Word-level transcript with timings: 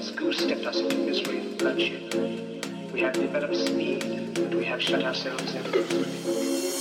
has 0.00 0.10
goose-stepped 0.12 0.64
us 0.64 0.78
into 0.78 0.96
misery 0.96 1.40
and 1.40 1.58
bloodshed. 1.58 2.14
We 2.90 3.00
have 3.00 3.12
developed 3.12 3.54
speed, 3.54 4.32
but 4.34 4.54
we 4.54 4.64
have 4.64 4.80
shut 4.80 5.04
ourselves 5.04 5.54
in. 5.54 6.79